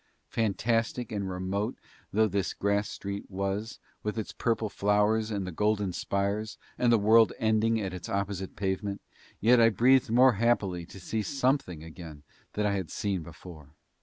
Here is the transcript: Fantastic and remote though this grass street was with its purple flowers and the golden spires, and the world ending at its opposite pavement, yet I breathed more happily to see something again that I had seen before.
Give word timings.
Fantastic 0.29 1.11
and 1.11 1.29
remote 1.29 1.77
though 2.11 2.27
this 2.27 2.55
grass 2.55 2.89
street 2.89 3.29
was 3.29 3.77
with 4.01 4.17
its 4.17 4.31
purple 4.33 4.67
flowers 4.67 5.29
and 5.29 5.45
the 5.45 5.51
golden 5.51 5.93
spires, 5.93 6.57
and 6.75 6.91
the 6.91 6.97
world 6.97 7.33
ending 7.37 7.79
at 7.79 7.93
its 7.93 8.09
opposite 8.09 8.55
pavement, 8.55 8.99
yet 9.39 9.61
I 9.61 9.69
breathed 9.69 10.09
more 10.09 10.31
happily 10.33 10.87
to 10.87 10.99
see 10.99 11.21
something 11.21 11.83
again 11.83 12.23
that 12.53 12.65
I 12.65 12.71
had 12.73 12.89
seen 12.89 13.21
before. 13.21 13.75